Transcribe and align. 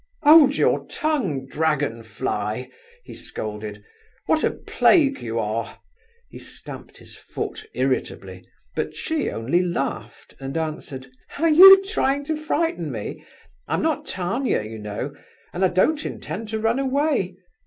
"Hold 0.23 0.57
your 0.57 0.87
tongue, 0.87 1.45
dragon 1.45 2.01
fly!" 2.01 2.71
he 3.03 3.13
scolded. 3.13 3.83
"What 4.25 4.43
a 4.43 4.49
plague 4.49 5.21
you 5.21 5.37
are!" 5.37 5.77
He 6.27 6.39
stamped 6.39 6.97
his 6.97 7.15
foot 7.15 7.67
irritably, 7.75 8.43
but 8.75 8.95
she 8.95 9.29
only 9.29 9.61
laughed, 9.61 10.33
and 10.39 10.57
answered: 10.57 11.05
"Are 11.37 11.49
you 11.49 11.83
trying 11.83 12.23
to 12.23 12.35
frighten 12.35 12.91
me? 12.91 13.23
I 13.67 13.75
am 13.75 13.83
not 13.83 14.07
Tania, 14.07 14.63
you 14.63 14.79
know, 14.79 15.13
and 15.53 15.63
I 15.63 15.67
don't 15.67 16.03
intend 16.03 16.47
to 16.49 16.59
run 16.59 16.79
away. 16.79 17.37